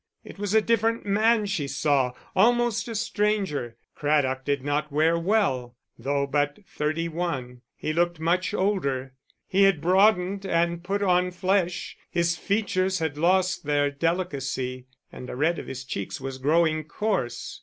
It 0.23 0.39
was 0.39 0.55
a 0.55 0.63
different 0.63 1.05
man 1.05 1.45
she 1.45 1.67
saw, 1.67 2.13
almost 2.35 2.87
a 2.87 2.95
stranger. 2.95 3.77
Craddock 3.93 4.43
did 4.43 4.63
not 4.63 4.91
wear 4.91 5.15
well; 5.15 5.75
though 5.95 6.25
but 6.25 6.57
thirty 6.65 7.07
one, 7.07 7.61
he 7.75 7.93
looked 7.93 8.19
much 8.19 8.51
older. 8.51 9.13
He 9.45 9.61
had 9.61 9.79
broadened 9.79 10.43
and 10.43 10.83
put 10.83 11.03
on 11.03 11.29
flesh, 11.29 11.97
his 12.09 12.35
features 12.35 12.97
had 12.97 13.15
lost 13.15 13.63
their 13.63 13.91
delicacy, 13.91 14.87
and 15.11 15.29
the 15.29 15.35
red 15.35 15.59
of 15.59 15.67
his 15.67 15.85
cheeks 15.85 16.19
was 16.19 16.39
growing 16.39 16.83
coarse. 16.85 17.59